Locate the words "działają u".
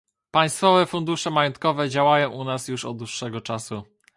1.89-2.43